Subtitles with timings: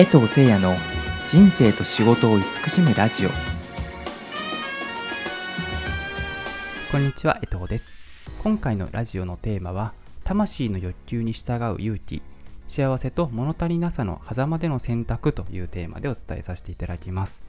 [0.00, 0.74] 江藤誠也の
[1.28, 3.28] 人生と仕事を慈しむラジオ。
[6.90, 7.90] こんにちは江藤です。
[8.42, 9.92] 今回のラジオのテーマは
[10.24, 12.22] 魂の欲求に従う勇気
[12.66, 17.42] 幸せと物足りなさの狭間での選択というテーマでお伝えさせていただきます。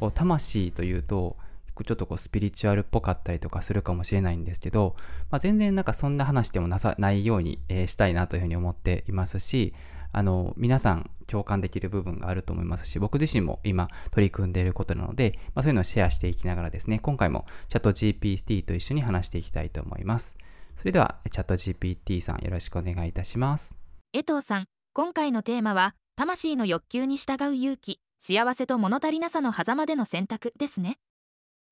[0.00, 1.36] こう魂というと
[1.84, 4.96] ちょっとこうスピリチュアルっぽかったりとかするかもしれないんですけど、
[5.30, 9.74] まあ、全然なんかそんな話でもなさないように、えー、したいなというふうに思っていますし、
[10.12, 20.36] あの、皆さん共感できる部分があると思いますし、僕自身も今取り組んでいることなので、まあ、そういうのをシェアしていきながらですね、今回もチャット GPT と一緒に話していきたいと思います。
[20.76, 23.76] それでは、チャット GPT さんよろしくお願いいたします。
[24.12, 30.98] 江藤さん、今回のテーマは、魂の欲求に従う勇気、幸せと物足りなさの狭間での選択ですね。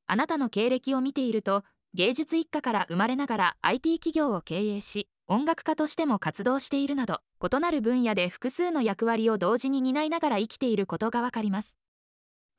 [0.06, 11.76] あなたの経歴を見ていると、芸術一家から生まれながら IT 企業を経営し、音楽家としても活動しているなど異なる分野で複数の役割を同時に担いながら生きていることがわかります。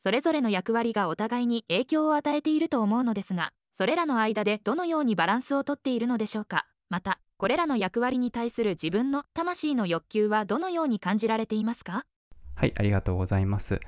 [0.01, 6.65] それぞれの役割がお互いに影響を与えていると思うのですがそれらの間でどのようにバランスをとっているのでしょうか。
[6.87, 12.05] またこれらの役割に対する自分の魂の欲求はどのように感じられていますか？
[12.55, 13.81] はいありがとうございます。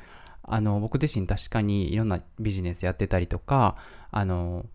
[0.45, 3.77] あの僕自身確かにいろんなビジネスやってたりとか
[4.11, 4.65] あの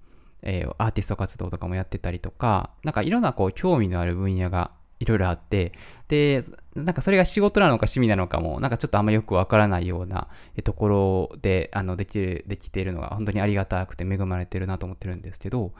[0.43, 5.73] えー、アーティスト活動とかもやってたりとか、なんかいろんなこう興味のある分野がいろいろあって、
[6.09, 6.43] で、
[6.75, 10.29] なんかそれが仕事なのか趣味なのかも、なんかちょっとあんまよくわからないような
[10.65, 15.73] ところで、あの、できる、できているのが本当にありがたくて恵まれてるなと思ってるんですけど、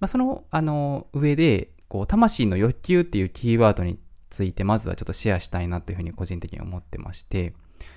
[0.00, 7.54] まあ、その、あの、上で、こう、魂の欲求っていうキーワードについて、まずはちょっとシェアしたいなというふうに個人的に思ってまして、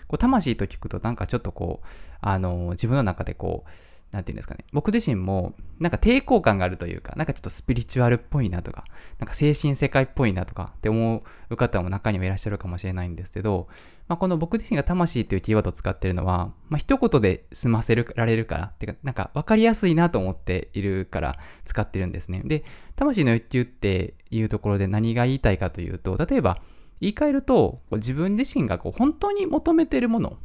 [0.08, 1.88] こう、魂と聞くとなんかちょっとこう、
[2.22, 3.70] あの、自分の中でこう、
[4.12, 8.86] なんていうんですかね、僕自身も、なんか抵抗感があるというか、なんかちょっとスピリチュアルっぽいなとか、
[9.20, 13.68] なんか精神世界っぽいなとかって思う方も中にはいらっしゃるかもしれないんですけど、
[14.08, 22.44] まあ、この僕自身が魂っていうキーワードを使ってるのは、まあ、一言で済ませられるから、っていうか、なんか分かりやすいなと思っているから使ってるんですね。
[22.46, 22.64] で、
[22.96, 26.62] 魂の欲求っていうところで何が言いたいかというと、例えば、
[27.02, 30.38] 言い換えると、自分自身がこう本当に求めてるもの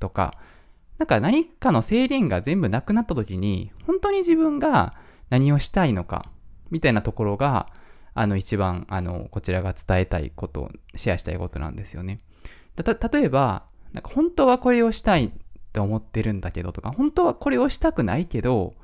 [0.00, 0.34] とか、
[0.98, 4.94] なんか何かの制限が全部なくなった時に、本当に自分が
[5.30, 6.26] 何をしたいのか、
[6.70, 7.68] みたいなところが、
[8.14, 12.18] あの一番、あの、こちらが伝えたいこと、シェアしたいことなんですよね。
[12.76, 15.30] 例えば、なんか本当はこれをしたいっ
[15.72, 18.74] て思ってるんだけどとか、本当はこれをしたくないけど、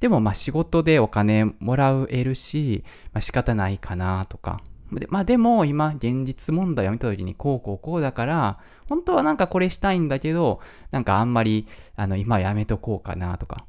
[0.00, 4.60] でもまあ仕事でお金もらえるし、まあ仕方ないかなとか、
[5.00, 8.58] でまあでも今現実問題を見た時にこうこうこうだから、
[8.88, 10.60] 本当はなんかこれしたいんだけど、
[10.90, 11.66] なんかあんまり
[11.96, 13.66] あの今やめとこうかなとか。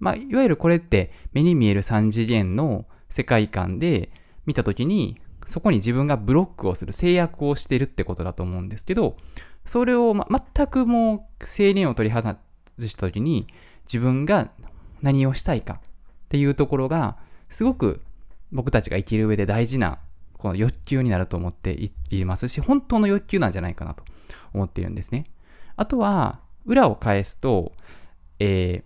[0.00, 4.10] まあいわゆるこれって目に見える3次元の世界観で
[4.46, 9.16] 見た時に、そこに自分がブロックをする制約をしてるってことだと思うんですけど、
[9.64, 12.36] それを、ま、全くもう制限を取り外
[12.86, 13.46] した時に
[13.84, 14.50] 自分が
[15.02, 15.80] 何をしたいかっ
[16.28, 17.18] ていうところが
[17.48, 18.02] すごく
[18.52, 19.98] 僕たちが生きる上で大事な
[20.38, 21.76] この欲求になると思って
[22.10, 24.04] いますし、本当の欲求なんじゃないかなと
[24.54, 25.24] 思っているんですね。
[25.76, 27.72] あとは、裏を返すと、
[28.38, 28.84] え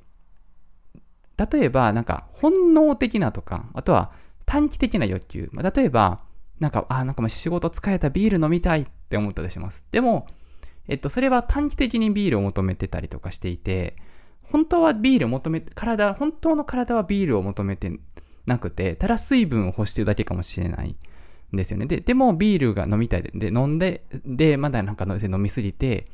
[1.36, 4.12] ー、例えば、なんか、本能的なとか、あとは
[4.46, 5.48] 短期的な欲求。
[5.52, 6.20] まあ、例えば、
[6.58, 9.84] なんか、あ、なんかもう仕事疲れたビール飲みたいって思ったりします。
[9.90, 10.26] でも、
[10.88, 13.96] えっと、それは短期的にビールを求めてたりとかしていて、
[14.42, 17.92] 本当はビールを求めて、体、本当の体はビールを求めて
[18.46, 20.96] なくて、ただ水分を欲してるだけかもしれない。
[21.56, 21.86] ですよね。
[21.86, 26.06] で、でもビールが飲みたいで、で、飲んで、で、まだなんか飲みすぎて、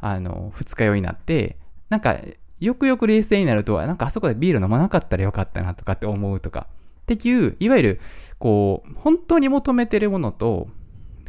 [0.00, 2.18] あの、二日酔いになって、なんか、
[2.60, 6.68] よくよく冷静になると、なんかあそこでビール飲まなかったらよかったなとかって思うとか、
[7.02, 8.00] っていう、いわゆる、
[8.38, 10.68] こう、本当に求めてるものと、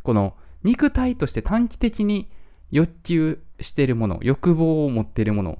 [0.04, 2.30] この肉体として短期的に
[2.72, 5.58] 欲求してるもの、欲望を持ってるもの、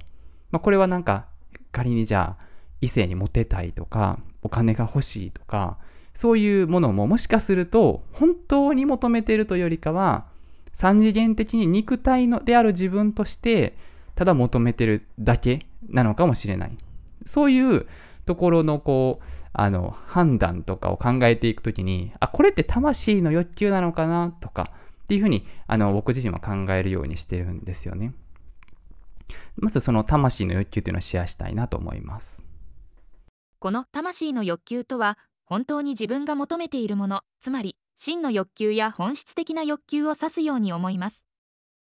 [0.50, 1.26] まあ、これはなんか、
[1.72, 2.46] 仮にじゃあ、
[2.80, 5.78] 異性にモテたいとか、お金が欲しいとか、
[6.16, 10.24] そういうものももしかすると本当に求めているというよりかは
[10.72, 13.76] 三次元的に肉体のである自分として
[14.14, 16.76] ただ求めてるだけなのかもしれない。
[17.26, 17.86] そういう
[18.24, 24.70] ところのこう、あの、判断とかを考えていくときに、あ、これって魂の欲求なのかなとか
[25.04, 28.14] っていうふうに、あの、僕自身は考えるようにしてるんですよね。
[29.56, 32.42] まずその魂の欲求というのをシェアしたいなと思います。
[33.58, 41.24] この魂の欲求とは本当に自分が求めているものつまり真の欲求や本質的な欲求を指すように思います。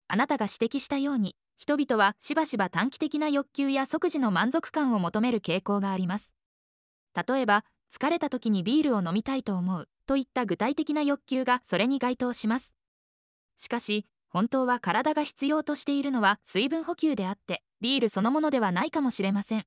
[0.07, 6.31] あなたが指摘したように人々はしばしば短期的な欲求や即時の満足感を求める傾向があります。
[7.15, 12.75] 例えば疲れた時にビールを飲みたいと思うといった具体的な欲求がそれに該当します。
[13.57, 19.65] しかし本当は体が必要としているのは水分補給であってビールそのものではないかもしれません。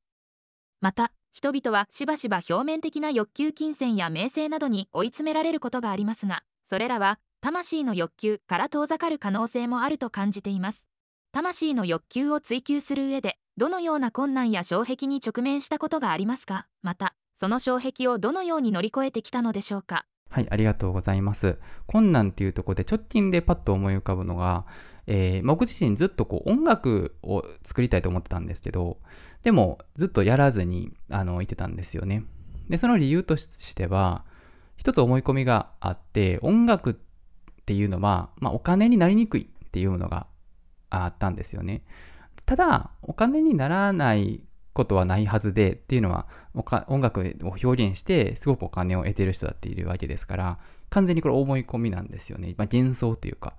[0.79, 10.85] また人々はしばしば表面的な欲求金銭や名声などに追い詰められることがありますがそれらは魂の欲求から遠ざかる可能性もあると感じています。
[11.33, 16.67] 魂の欲求を追求する上でどのような困難や障壁に直面したことがありますか？
[16.81, 20.05] またその障壁をどのように乗り越えてきたのでしょうか？
[20.29, 21.57] はい、ありがとうございます。
[21.87, 24.65] 困難っていうところで直近でパッと思い浮かぶのが、
[25.13, 28.97] えー、僕自身ずっとこう音楽を作りたいと思ってたんですけど、
[29.43, 32.23] でもずっとやらずにあのいてたんですよね。
[32.69, 34.23] で、その理由としては、
[34.77, 36.95] 一つ思い込みがあって、音楽っ
[37.65, 40.27] ていうのは、まあ、お金になりにくいっていうのが
[40.89, 41.83] あったんですよね。
[42.45, 46.27] ただ、お金にならないことはないはずでっていうのは
[46.87, 50.59] 音楽を表現してすごくお金を得てる人だっているわけですから
[50.89, 53.55] 完全にこれ思い込みなんですよね、まあ、幻想というか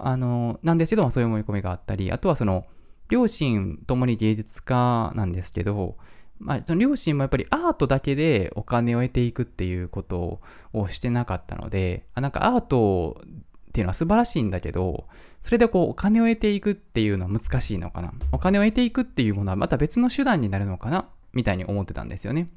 [0.00, 2.66] あのなんですけど、まあ、そういう思い込みがあったりあとはその
[3.08, 5.96] 両親ともに芸術家なんですけど、
[6.38, 10.40] まあ、その両親もやっぱりアートだけでお金を得ていくっていうこと
[10.72, 13.20] をしてなかったのであなんかアート
[13.68, 15.06] っていうのは素晴らしいんだけど、
[15.40, 18.12] それでこうお金を得ていくっていうのは難しいのかな。
[18.32, 22.48] お金を得ていくっていうものはまた別の手段になるのかなみたいに思ってたんですよね。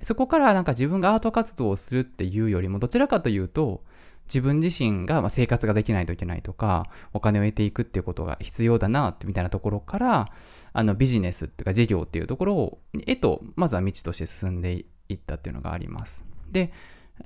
[0.00, 3.82] そこからなんか自分がアート活動をするっていうよりも、どちらかというと、
[4.26, 10.32] 自分自身が生活ができないといけないとか、お金を得ていくっていうことが必要だな、みたいなところから、
[10.72, 16.24] あのビジネスっていうか事業っていうところを、へと、まずは道として進んでいったっていうのがあります。
[16.50, 16.72] で、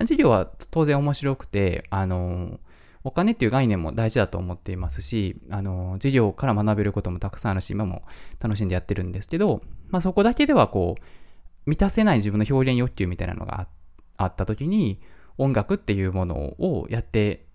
[0.04, 2.58] 事業は当然面白くて、あの、
[3.04, 8.02] お金っていう概念も大事だと思っていますし、あの、授業から学べることもたくさんあるし、今も
[8.40, 13.68] 楽しんでやってるんですけど、まあそこだけではこう、満たせない自分の表現欲求みたいなのが
[14.16, 15.00] あった時に、
[15.38, 17.46] 音楽っていうものをやって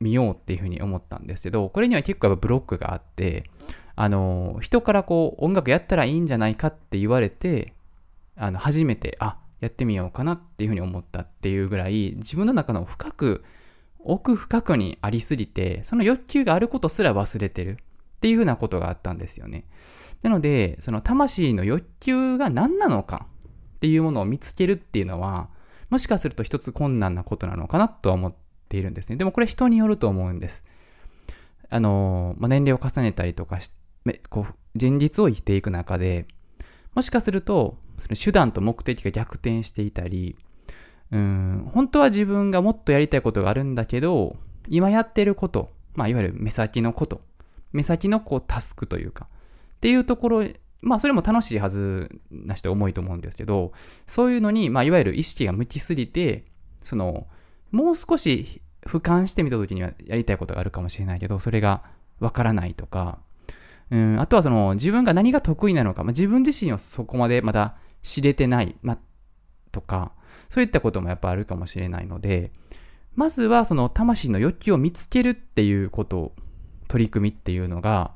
[0.00, 3.50] みようっていうふうに思ったんですけど、これには結構やっぱブロックがあって、
[3.96, 7.74] あの、人からこう、音楽やったらいいんじゃないかって言われて、
[8.36, 13.44] あの、初めて、あ、やってみようかなっていうふうに思ったっていうぐらい、自分の中の深く
[14.04, 17.76] 奥深くにありすぎて、その欲求があることすら忘れてるっ
[18.20, 19.64] ていうふうなことがあったんですよね。
[20.22, 23.26] なので、その魂の欲求が何なのか
[23.76, 25.48] っていうものを見つけるっていうのは、
[25.90, 28.34] もしかすると一つ困難なことなのかなとは思っ
[28.68, 29.16] ているんですね。
[29.16, 30.64] でもこれ人によると思うんです。
[31.70, 33.72] あの、まあ、年齢を重ねたりとかし、
[34.28, 36.26] こう、現実を生きていく中で、
[36.94, 37.78] もしかすると、
[38.22, 40.36] 手段と目的が逆転していたり、
[41.10, 44.36] うん、本当は自分がもっとやりたいことがあるんだけど、
[44.68, 47.22] 今やってること、まあ、いわゆる目先のこと、
[47.72, 49.28] 目先のこうタスクというか、
[49.76, 50.44] っていうところ、
[50.84, 53.72] まあ、それも楽しいはずな人重いと思うんですけど、
[54.06, 56.44] そういうのに、まあ、いわゆる意識が向きすぎて、
[56.82, 57.26] その、
[57.70, 61.82] もう少し俯瞰してみた時にはやりたいことがあるかもしれないけど、それが
[62.20, 63.18] わからないとか、
[63.90, 68.98] うん、あとはその自分が何が得意なのか、まあ、自分自身をそこまでまだ知れてない、まあ、
[69.72, 70.12] とか、
[70.48, 72.52] そういったこともやっぱあるかもしれないので、
[73.14, 76.32] まずはその魂の欲求を見つけるっていうこと、
[76.88, 78.14] 取り組みっていうのが、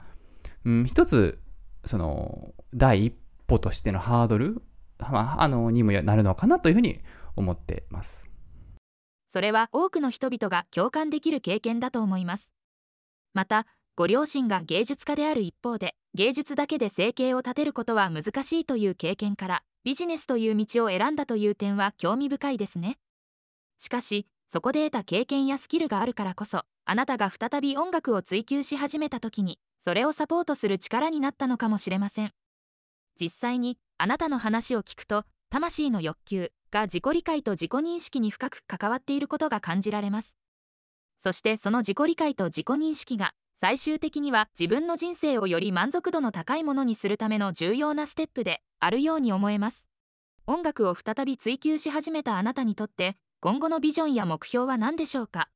[0.64, 1.38] うん、一つ、
[1.84, 3.14] その、第一
[3.46, 4.62] 歩としてのハードル、
[4.98, 7.00] まあ、あの、にもなるのかなというふうに
[7.36, 8.28] 思ってます。
[9.28, 12.50] それは多くの人々が共感できる経験だと思います。
[13.34, 13.66] また、
[13.96, 22.98] ご両親が芸術家である一方で、芸術だけで生計を立てることは難しいという経験から、ビジネスという道を選んだという点は興味深いですね。
[23.76, 32.32] しかし、そこで得た経験やスキルがあるからこそ、あなたが再び音楽を追求し始めた時に、それをサポートする力になったのかもしれません。
[33.20, 40.34] 実際に、あなたの話を聞くと、魂の欲求が自己理解と自己認識に深く関わっていることが感じられます。
[41.18, 49.86] そしてその自己理解と自己認識が最終的には自分の人生をより満足度の高いものにするための重要なステップであるように思えます。
[50.46, 55.48] 音楽を再び追求し始めたあなたにとって今後のビジョンや目標は何でしょうか？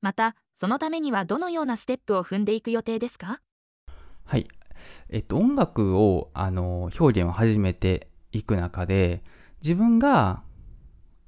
[0.00, 3.40] また、そのためにはどのようなステップを踏んでいく予定ですか？
[4.24, 4.48] はい。
[5.08, 9.22] えっと、音楽を、あの、表現を始めていく中で、
[9.62, 10.42] 自分が、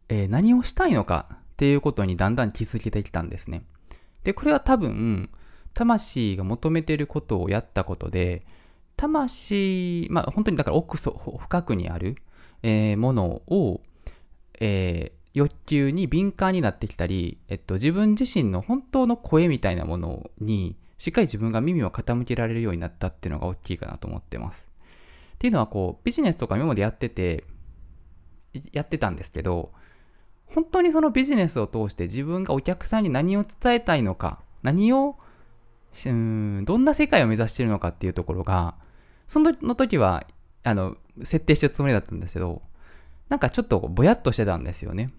[0.08, 3.64] えー、何をしたいのかっていうことにだんだん気づけてきたんですね。
[4.24, 5.30] で、これは多分、
[5.74, 8.44] 魂が求めていることをやったことで、
[8.96, 12.16] 魂、まあ本当にだから奥深くにある、
[12.62, 13.80] えー、ものを、
[14.60, 24.70] えー、欲求に敏感になってきたり、えっと、自分自身の本当の声みたいなものに、しっかり自分が耳を傾けられるようになったっていうのが大きいかなと思ってます。
[25.34, 27.42] っていうのはこう、ビジネスとか今までやってて、
[28.70, 29.72] やってたんですけど、
[30.46, 35.16] 本当にそのビジネスを通して自分がお客さんに何を伝えたいのか、何を
[36.06, 38.76] うんどんな世界を目指してるのかっていうところが
[39.28, 40.24] その時は
[40.62, 42.62] あの設定してるつもりだったんですけど
[43.28, 45.10] なんかちょっとぼやっとしてたんですよね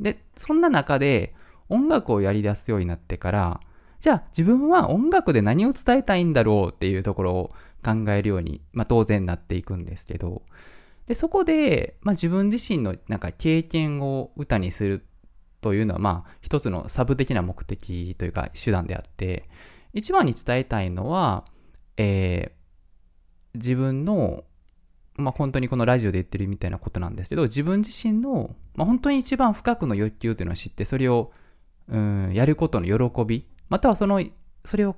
[0.00, 1.34] でそんな中で
[1.68, 3.60] 音楽をやり出すようになってから
[4.02, 7.54] じゃあ自分は音楽で何を伝えたいんだろうっていうところを
[7.84, 10.42] 考えるように、まあ、当然なっていくんですけど。
[11.06, 15.04] でそこで、まあ、自分自身のなんか経験を歌にする
[15.60, 19.48] というのはまあ一つのサブ的な目的というか手段であって
[19.92, 21.44] 一番に伝えたいのは、
[21.96, 24.44] えー、自分の
[25.14, 31.32] まあ本当にこのラジオで言ってるみたいなことなんですけど自分自身の、まあ、本当に一番深くの欲求というのを知ってそれを
[31.88, 34.22] うんやることの喜びまたはその
[34.64, 34.94] それを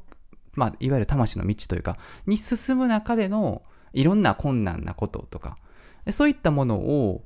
[0.56, 3.62] まあ、いわゆる魂の道というか、に進む中での
[3.92, 5.58] いろんな困難なこととか、
[6.10, 7.24] そういったものを、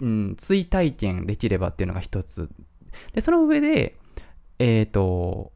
[0.00, 2.50] うん、追体験できればっていうのが一つ。
[3.12, 3.96] で、その上で、
[4.58, 5.52] えっ、ー、と、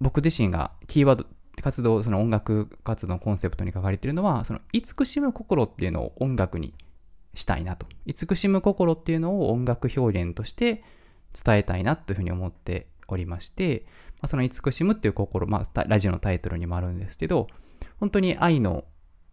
[0.00, 1.26] 僕自身がキーワード、
[1.60, 6.74] 活動、その音楽活動のコンセプトに書かれているのは、その慈しむ心っていうのを音楽に
[7.34, 7.86] したいなと。
[8.06, 10.82] 慈しむ心っていうのを音楽表現として
[11.44, 13.86] 伝えたいなというふうに思っておりまして、
[14.22, 17.48] まあ、その慈しむっていう心、まあ、ラジオのタイトルにもあるんですけど、
[17.98, 18.84] 本当に愛の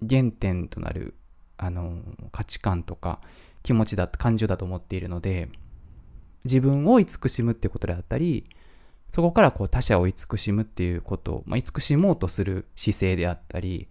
[0.07, 1.13] 原点となる、
[1.57, 3.21] あの、価値観とか
[3.61, 5.49] 気持ちだ、感情だと思っているので、
[6.43, 8.49] 自分を慈しむっていうことであったり、
[9.11, 13.89] そこからこう他者を慈しむっていうこと、まあ、慈しもうとする姿勢であったり、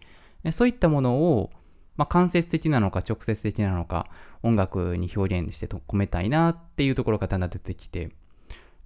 [0.51, 1.51] そういったものを、
[1.97, 4.07] まあ、間接的なのか直接的なのか
[4.43, 8.11] 音楽に表現して込めたいなっていうところがだんだん出てきて、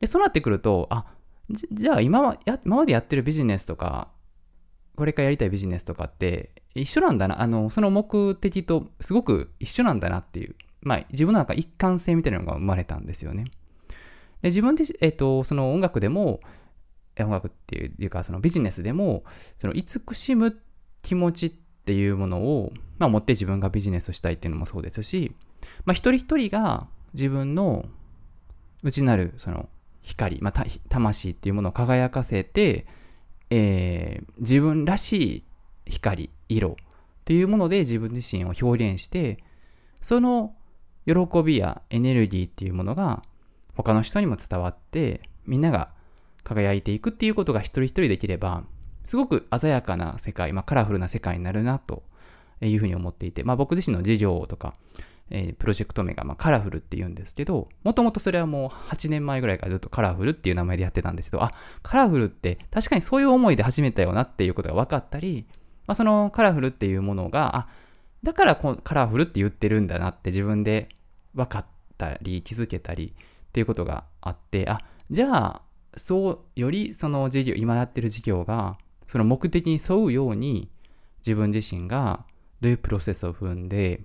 [0.00, 1.06] で、そうなってくると、あ、
[1.52, 4.08] じゃあ今はや今までやってるビジネスとか、
[4.96, 13.44] これからやりたいビジネスとかって一緒なんだな、あの、その目的とすごく一緒なんだなっていう、まあ自分の中一貫性みたいなのが生まれたんですよね。
[14.40, 16.40] で自分で、えっ、と、その音楽でも、
[17.18, 19.24] 音楽っていうか、そのビジネスでも、
[19.60, 20.58] その慈しむ
[21.02, 25.32] 気持ちっていうものを、まあ持って自分がビジネスをしたいっていうのもそうですし、
[25.84, 27.84] まあ一人一人が自分の
[28.82, 29.68] 内なるその
[30.02, 32.86] 光、まあ、魂っていうものを輝かせて、
[33.50, 35.44] えー、自分らし
[35.86, 36.74] い光、色っ
[37.24, 39.42] ていうもので自分自身を表現して、
[40.00, 40.54] その
[41.06, 43.22] 喜びやエネルギーっていうものが
[43.76, 45.90] 他の人にも伝わって、みんなが
[46.44, 48.64] 輝いていくっていうことが一人一人できれば、
[49.06, 52.02] すごく鮮やかな世界、まあ、カラフルな世界になるなと
[52.60, 54.74] いうふうに思っていて、まあ、僕自身の事業とか、
[55.34, 65.46] えー、プロジェクト名が、まあ、カラフルって言うんですけど、もともとそれはもう8年前ぐらいからずっとカラフルっていう名前でやってたんですけど、あ、カラフルって確かにそういう思いで始めたよなっていうことが分かったり、
[65.86, 67.68] まあ、そのカラフルっていうものが、あ、
[68.22, 70.90] だからこカラフルって言ってるんだなって自分で
[71.34, 75.62] 分かったり気づけたりっていうことがあって、あ、じゃあ、
[75.96, 80.70] そう、よりその事業、今やってる事業が、その目的に沿うように
[81.20, 82.24] 自分自身が
[82.60, 84.02] どういうプロセスを踏んで、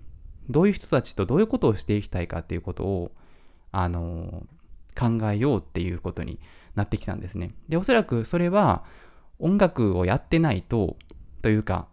[0.49, 3.11] どういう人たちとどういうことをしていきたいかっていうことを、
[3.71, 4.45] あの、
[4.97, 6.39] 考えようっていうことに
[6.75, 7.53] なってきたんですね。
[7.69, 8.83] で、おそらくそれは
[9.39, 10.97] 音楽をやってないと、
[11.41, 11.87] というか、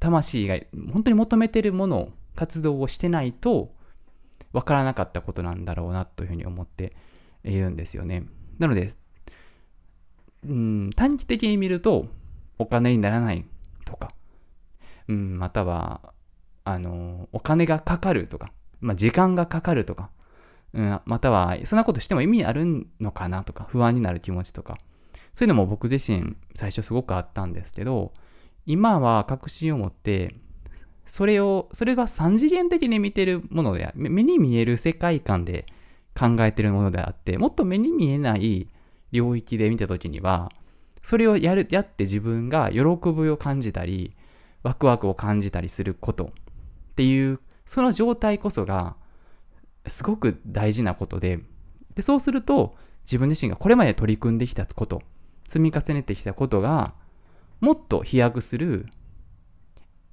[0.00, 0.58] 魂が
[0.92, 3.74] 本当に求めてるもの、活動をしてないと、
[4.52, 6.94] わからなかったことなんだろうなというふうに思って
[7.44, 8.24] いるんですよね。
[8.58, 8.90] なので、
[10.46, 12.06] うん、短期的に見ると
[12.58, 13.44] お金にならない
[13.84, 14.12] とか、
[15.08, 16.12] うん、または
[16.68, 20.10] あの、お金がかかるとか、まあ、時間がかかるとか、
[20.74, 24.76] うん、または、そんなことしても意味あるのかなとか、不安になる気持ちとか、
[25.32, 28.12] そういうのも僕自身最初すごくあったんですけど、
[28.66, 30.34] 今は確信を持って、
[31.06, 35.64] それを、それは三次元的に見てるもので、目に見える世界観で
[36.14, 38.68] 考えてるものであって、もっと目に見えない
[39.10, 40.52] 領域で見たときには、
[41.02, 44.14] それをやる、やって自分が喜びを感じたり、
[44.62, 46.30] ワクワクを感じたりすること
[46.98, 48.96] っていう、その状態こそが、
[49.86, 51.38] すごく大事なことで、
[51.94, 55.02] で、そうすると、自分自身がこれまで取り組んできたこと、
[55.46, 56.94] 積み重ねてきたことが、
[57.60, 58.86] もっと飛躍する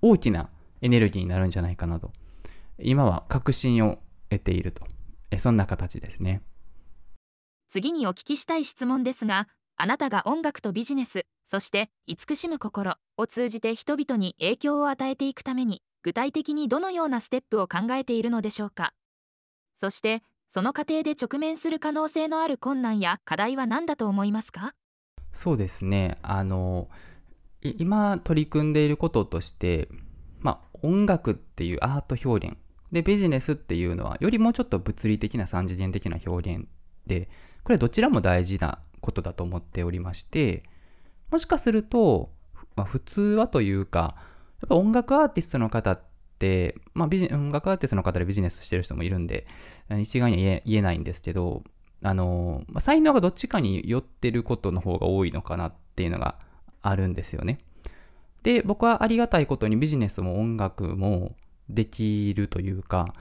[0.03, 0.51] 大きな
[0.81, 2.13] エネルギーになるんじゃないかなと、
[2.77, 3.97] 今は確信を
[4.29, 4.85] 得ていると、
[5.31, 6.43] えそんな形ですね。
[7.69, 18.93] 次にお聞きしたい質問ですが、あなたが音楽とビジネス、そして慈しむ心を通じて人々に影響を与えていくために、具体的にどのようなステップを考えているのでしょうか？
[19.75, 24.75] そしてその過程で直面する可能性のある困難や課題は何だと思いますか？
[25.33, 26.19] そうですね。
[26.21, 26.89] あの
[27.63, 29.89] 今取り組んでいることとして
[30.41, 32.57] まあ音楽っていうアート表現。
[32.91, 36.67] でビジネスっていうのはよりもうちょっと物理的な三次元的な表現
[37.07, 37.29] で
[37.63, 40.61] これどちらも大事なことだと思っておりまして、
[41.31, 42.29] もしかすると、
[42.75, 44.15] まあ、普通はというか、
[44.61, 46.01] やっぱ音楽アーティストの方っ
[46.39, 49.47] て、まあ、ビジ音楽アーティストの方でビジネスしてる人もいるんで、
[50.01, 51.63] 一概には言え言えないんですけど、
[52.01, 56.39] あの、まあ、才能がどっちかに寄ってることの方が多いのかなっていうのが
[56.81, 57.59] あるんですよね。
[58.43, 61.35] で、僕はありがたいことにビジネスも音楽も
[61.67, 63.13] できるというか、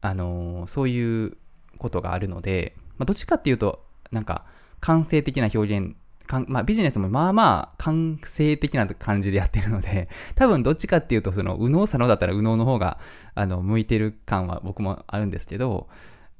[0.00, 1.36] あの、そういう
[1.78, 4.44] ことがあるので、まあ、どっちかっていうと、なんか、
[4.80, 5.96] 感性的な表現、
[6.28, 12.98] かんまあ、ビジネスもまあまあ感性的な感じでやってるので、 多分どっちかっていうと、その、右脳左脳だったら右脳の方が、
[13.34, 15.88] あの、向いてる感は僕もあるんですけど、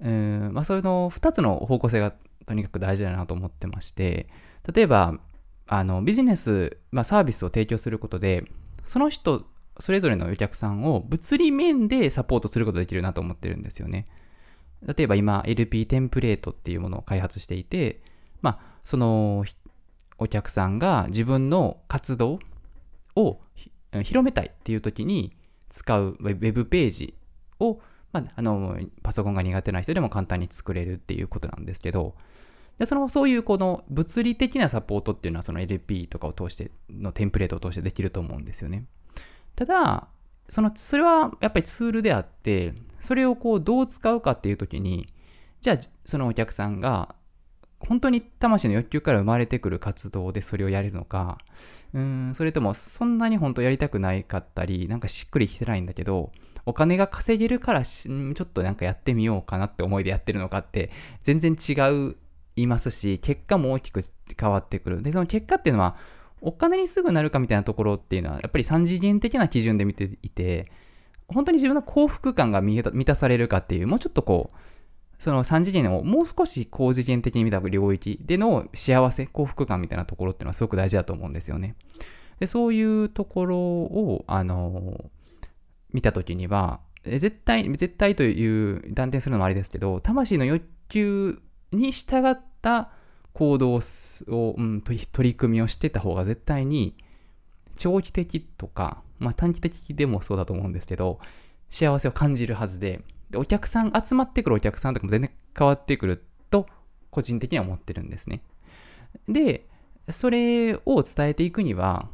[0.01, 2.15] うん、まあ、それの2つの方向性が
[2.47, 4.29] とにかく大事だなと思ってまして、
[4.73, 5.19] 例えば、
[5.67, 8.45] あの、ビジネス、まあ、サービスを提供することで、
[8.85, 9.47] その人、
[9.81, 14.07] それぞれのお客さんを物理面でサポートすることができるなと思ってるんですよね。
[14.83, 18.01] 例えば今 LP テンプレートっていうものを開発していて、
[18.41, 19.45] まあ、その
[20.19, 22.39] お客さんが自分の活動
[23.17, 23.41] を
[24.03, 25.33] 広めたいっていう時に
[25.69, 27.15] 使うウェブページ
[27.61, 27.81] を、
[28.13, 32.15] まあ、あのパソコンが苦手な人でも簡単に作れるっていうことなんですけど
[32.79, 38.85] でそのそういうこの物理的なサポートっていうのはその LP とかを通してのテンプレートを通してできると思うんですよね。
[39.57, 40.09] ただ
[40.49, 45.13] そのそれはやっぱりツールであってそれをこうどう使うかっていう時に
[45.61, 47.15] じゃあそのお客さんが
[47.81, 51.39] 本当に魂の欲求から生まれてくる活動でそれをやれるのか、
[51.95, 56.33] うん、それともそんなに本当やりたくないかったり、なんかしっくりきてないんだけど、
[56.67, 60.91] お金が稼げるからちょっとなんかやってみようかなって思いでやってるのかって
[61.23, 62.17] 全然違う
[62.57, 64.05] いますし、結果も大きく
[64.39, 65.03] 変わってくる。
[65.03, 65.97] で、その結果っていうのは、
[66.41, 70.71] お金にすぐなるかみたいなところっていうのは、やっぱり3次元的な基準で見ていて、
[71.29, 74.57] 本当に自分の幸福感が満たされるかっていう、もうちょっとこう、
[75.19, 81.75] その3次元をもう少し高次元的に見た領域での幸せ、幸福感みたいなところっていうのはすごく大事だと思うんですよね。
[82.39, 85.11] で、そういうところを、あの、
[85.93, 91.41] 見たときには、絶対、絶対という断定するのもあれですけど、魂の欲求
[91.73, 92.91] に従った
[93.33, 93.81] 行動
[94.29, 96.97] を、うん、取り組みをしてた方が絶対に
[97.77, 101.19] 長期的とか、まあ短期的でもそうだと思うんですけど、
[101.71, 103.01] 幸せを感じるはずで、
[103.31, 106.67] でお客さん、集まってくるお客さんとかも全然変わってくると、
[107.11, 108.43] 個人的には思ってるんですね。
[109.29, 109.67] で、
[110.09, 112.09] それを伝えていくには、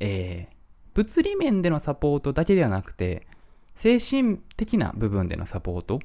[0.00, 0.54] えー、
[0.94, 3.26] 物理面でのサポートだけではなくて、
[3.74, 6.00] 精神的な部分でのサポート、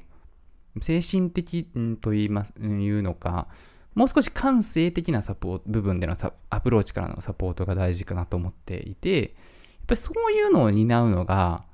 [0.80, 1.68] 精神的
[2.00, 3.48] と言います、いうのか、
[3.94, 6.14] もう少し感性的なサポート、部分での
[6.50, 9.30] アプローチからのサポートが大事かなと思っていて、やっ
[9.88, 11.64] ぱりそういうのを担うのが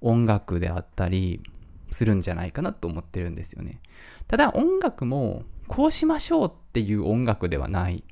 [0.00, 1.42] 音楽であったり、
[1.90, 3.80] するんじゃないかなと思ってるんですよね。
[4.26, 8.04] ただ音楽もこうしましょうっていう音楽ではない。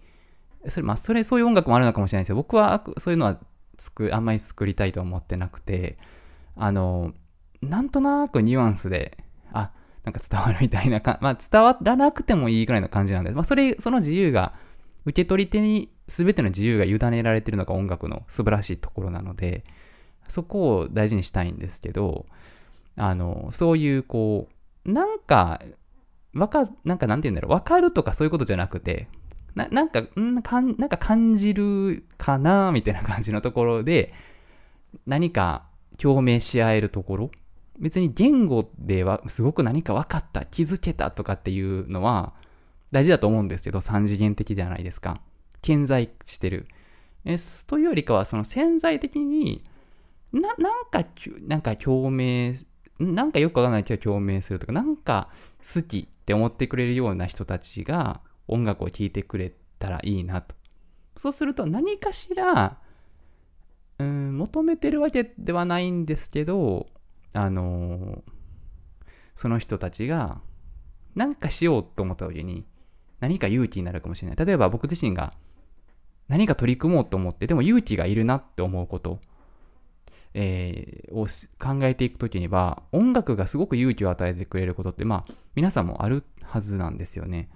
[0.68, 3.38] それ、まあ、それ、そういう音楽もあるのかもしれないですけど、僕はそういうのは
[3.78, 5.98] 作、あんまり作りたいと思ってなくて、
[6.56, 7.12] あの、
[7.62, 9.18] なんとなくニュアンスで、
[9.52, 9.70] あ、
[10.04, 13.36] なんか伝わるみたいなか、まあ、伝わらなくてもいいぐらいの感じなんです。
[13.36, 14.54] まあ、それ、その自由が、
[15.04, 19.64] 受け取り手に全ての自由が委ねられてるのが音楽の素晴らしいところなので、
[20.28, 22.26] そこを大事にしたいんですけど、
[22.96, 24.48] あの、そういうこ
[24.84, 25.60] う、なんか、
[26.34, 29.08] わか、なんかなんて言うんだろう、わかるとかそういうことじゃなくて、
[29.54, 34.12] ななんか、んかんなんか感じるかなみたいな感じのところで、
[35.06, 35.66] 何か
[35.98, 37.30] 共鳴し合えるところ
[37.78, 42.34] 別に言語ではすごく何か分かった、気づけたとかっていうのは
[42.92, 45.20] 大事だと思うんですけど、三次元的じゃないですか。
[45.62, 46.66] 顕在してる。
[47.24, 49.64] えというよりかは、その潜在的に
[50.32, 51.04] な、なんか、
[51.42, 52.56] なんか共鳴
[52.98, 55.28] なんかよくわかんないけど共鳴するとか、なんか
[55.74, 60.54] 好きって思ってくれるような人たちが音楽を聴いてくれたらいいなと。
[61.16, 62.78] そうすると何かしら、
[63.98, 66.86] うん、求めてるわけではないんですけど、
[67.32, 68.22] あの、
[69.34, 70.40] その人たちが
[71.14, 72.66] 何かしようと思った時に
[73.20, 74.46] 何か勇気になるかもしれない。
[74.46, 75.32] 例えば僕自身が
[76.28, 79.20] 何か取り組もうと思って、でも勇気がいるなって思うこと。
[80.38, 81.26] えー、を
[81.58, 87.48] 考えていくときには、音楽がすごく勇気を与えてくれることって、まあ、皆さんもあるはずなんですよね。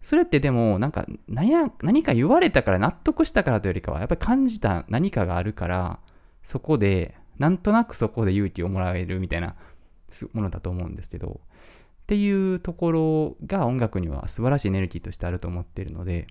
[0.00, 6.00] それってでも、なんか何や、何か言われたから納得したからというよりかは、やっぱり感じた何かがあるから、
[6.42, 9.54] そこで、なんとなくそこで勇気をもらえるみたいな
[10.32, 11.40] ものだと思うんですけど、
[12.02, 16.26] っていうところが音楽には素晴らしいエネルギーとしてあると思っているので、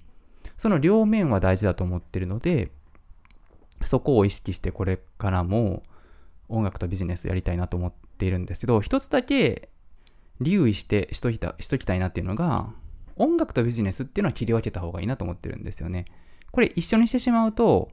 [0.57, 2.71] その両面は大事だと思っているので、
[3.87, 5.83] そこを意識してこれからも
[6.49, 9.69] 音楽とビジネスやりたいなと思っているんですけど、一つだけ
[10.41, 12.69] 留意してしときたしときたいなっていうのが、
[13.15, 16.05] 音楽とビジネスっていうのは切り分けた方がいいなと思ってるんですよね。
[16.51, 17.89] これ一緒にしてしまうと、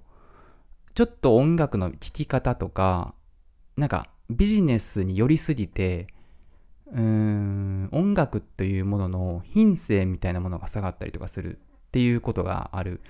[0.94, 3.14] ちょっと音楽の聴き方とか、
[3.76, 6.08] なんかビジネスに寄りすぎて、
[6.92, 13.00] うーん、音楽というものの品性みたいなものが下がったりとかするっていうことがある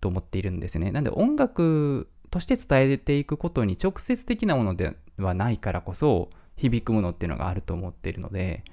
[0.00, 0.90] と思っているんですね。
[0.90, 8.64] なんで音楽として伝えていくことに直接的なものではないからこそ響くものっていうのがあると思っているので、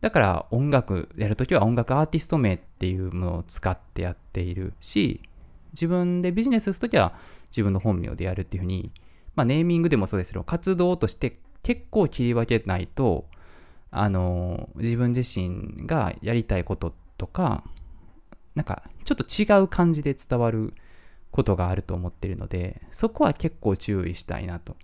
[0.00, 5.20] だから音楽やるときは音楽アーティスト名っていうものを使ってやっているし、
[5.72, 7.14] 自分でビジネスするときは
[7.50, 8.92] 自分の本名でやるっていうふうに、
[9.34, 13.26] まあネーミングでもそうですけど、活動として結構切り分けないと、
[13.90, 17.64] あの、自分自身がやりたいこととか、
[18.54, 20.74] なんかちょっと違う感じで伝わる
[21.30, 24.76] ことがあると思ってるので、そこは結構注意したいなと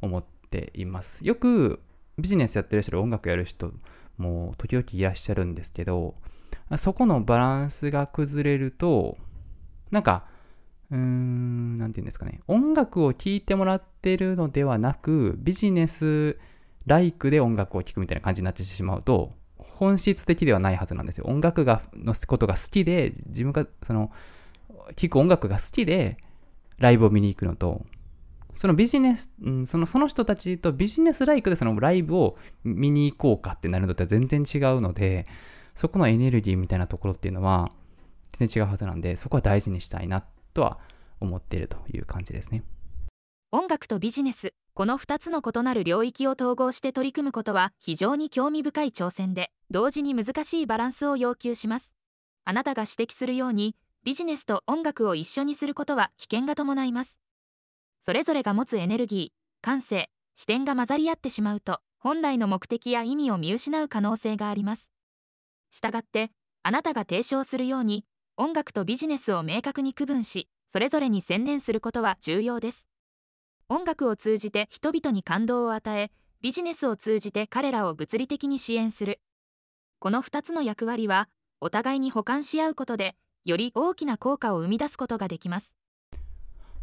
[0.00, 1.24] 思っています。
[1.24, 1.80] よく
[2.18, 3.72] ビジネスやってる人、音楽やる人
[4.18, 6.14] も時々いらっしゃるんですけど、
[6.76, 9.16] そこのバランスが崩れると、
[9.90, 10.26] なんか、
[10.90, 16.38] うーん、なんていうんですかね、音楽を聴いてもらってるのではなく、ビジネス
[16.86, 19.32] ライクで音楽を聴くみたいな感じになってしまうと、
[19.74, 21.26] 本質的ではないはずなんですよ。
[21.26, 24.12] 音楽が、のことが好きで、自分が、その、
[24.96, 26.16] 聴く音楽が好きで、
[26.78, 27.84] ライブを見に行くのと、
[28.54, 35.26] そのビジネス、うん、そのその人たちとビジネスライクでそのライブを見に行こうかってなるのとは全然違うので、
[35.74, 37.72] そこのエネルギーみたいなところっていうのは
[38.38, 40.78] 全然違うはずなんで、そこは大事にしたいなとは
[41.20, 42.62] 思っているという感じですね。
[43.50, 51.92] 音楽とビジネス、この2つの異なる領域を統合して取り組むことは非常に興味深い挑戦で、同時に難しいバランスを要求します。
[52.44, 57.20] あなたが指摘するように、ビジネスと音楽を一緒にすることは危険が伴います。
[58.02, 64.90] それぞれが持つエネルギー、感性、視点が混ざり合ってしまうと、本来の目的や意味を見失う可能性があります。
[65.70, 66.32] したがって、
[66.64, 68.04] あなたが提唱するように、
[68.36, 72.88] 音楽とビジネスを明確に区分し、それぞれに専念することは重要です。
[73.68, 76.10] 音楽を通じて人々に感動を与え、
[76.42, 79.20] ビジネスを通じて彼らを物理的に支援する。
[79.98, 81.28] この2つの役割は、
[81.60, 85.72] お互いに補完し合うことで、より大きな効果を生み出すことができます。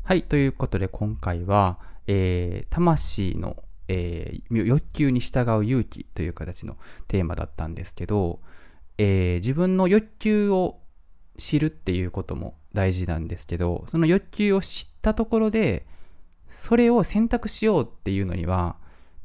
[0.04, 8.40] はい、ということで今回は、えー、魂の、えー、欲求に従う勇気という形のテーマだったんですけど、
[8.98, 10.80] えー、自分の欲求を
[11.38, 15.86] 知るっていうことも大事なんですけど、その欲求を知ったところで、
[16.52, 18.76] それを選択しようっていうのには、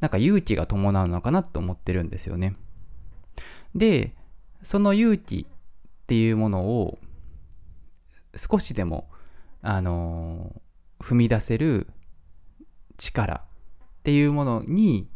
[0.00, 2.54] なんか勇気が伴うのかなと思ってるんですよね。
[3.74, 4.14] で、
[4.62, 6.98] その勇気っていうものを
[8.36, 9.10] 少しでも、
[9.60, 11.88] あのー、踏み出せる
[12.96, 13.40] 力っ
[14.04, 15.08] ていうものに、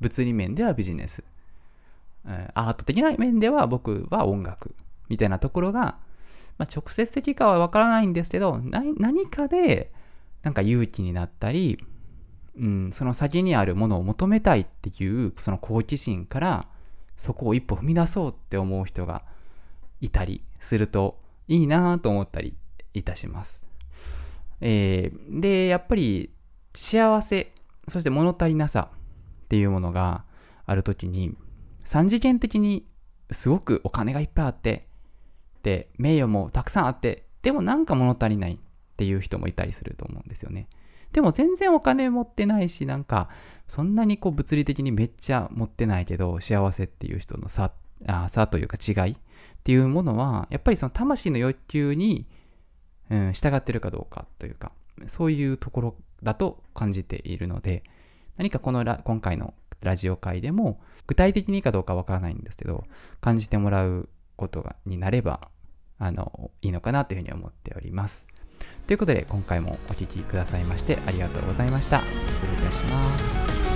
[0.00, 1.22] 物理面ではビジネス、
[2.24, 4.74] アート的な面では僕は音楽
[5.10, 5.98] みたいなところが、
[6.56, 9.92] まあ、直接的かはわからないんですけど、何かで
[10.42, 11.84] なんか勇気になったり、
[12.58, 16.68] うん、その先にあるものを求めたいっていうその好奇心から
[17.16, 19.22] そこを一歩踏み出そうって思う人が
[20.00, 22.56] いたりするといいなと思ったり
[22.94, 23.62] いたします。
[24.60, 26.30] えー、で、やっぱり
[26.74, 27.52] 幸せ、
[27.88, 28.90] そして物足りなさ
[29.44, 30.24] っていうものが
[30.66, 31.36] あるときに、
[31.84, 32.86] 三次元的に
[33.30, 34.86] すごくお金がいっぱいあって、
[35.62, 38.58] で、名誉もたくさんあって、でもなんか物足りない。
[39.02, 40.68] っていう人もいたりすると思うんですよね。
[41.12, 43.28] でも全然お金持ってないし、なんか、
[43.66, 47.72] そんなにこう物理的にめっちゃ持ってないけど、幸せっていう人の差、
[48.06, 49.16] あ差というか違いっ
[49.64, 52.26] ていうものは、やっぱりその魂の欲求に、
[53.10, 54.70] うん、従ってるかどうかというか、
[55.08, 57.82] そういうところだと感じているので、
[58.36, 62.84] 何かこの今回のラジオ会でも、具体的にいいかどうかわからないんですけど、
[63.20, 65.48] 感じてもらうことがになれば、
[65.98, 68.26] あの、いいのかなというふうに思っております。
[68.86, 72.00] ということで今回もお聴きくださいましてありがとうございました。
[72.00, 73.71] 失礼いたします。